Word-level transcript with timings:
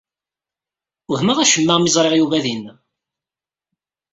Wehmeɣ 1.09 1.37
acemma 1.39 1.75
mi 1.79 1.89
ẓriɣ 1.95 2.13
Yuba 2.17 2.43
dinna. 2.43 2.73